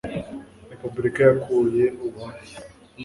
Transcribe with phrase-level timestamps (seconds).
[0.69, 2.55] repubulika yakuye ubuhake